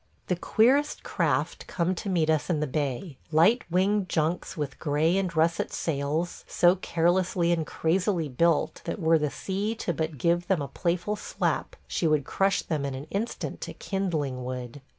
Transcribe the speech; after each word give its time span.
The 0.29 0.35
queerest 0.35 1.03
craft 1.03 1.67
come 1.67 1.93
to 1.93 2.09
meet 2.09 2.27
us 2.27 2.49
in 2.49 2.59
the 2.59 2.65
bay– 2.65 3.19
light 3.31 3.61
winged 3.69 4.09
junks 4.09 4.57
with 4.57 4.79
gray 4.79 5.15
and 5.15 5.35
russet 5.37 5.71
sails, 5.71 6.43
so 6.47 6.75
carelessly 6.77 7.51
and 7.51 7.67
crazily 7.67 8.27
built 8.27 8.81
that 8.85 8.97
were 8.99 9.19
the 9.19 9.29
sea 9.29 9.75
to 9.75 9.93
but 9.93 10.17
give 10.17 10.47
them 10.47 10.59
a 10.59 10.67
playful 10.67 11.15
slap 11.15 11.75
she 11.87 12.07
would 12.07 12.25
crush 12.25 12.63
them 12.63 12.83
in 12.83 12.95
an 12.95 13.05
instant 13.11 13.61
to 13.61 13.73
kindling 13.75 14.43
wood. 14.43 14.81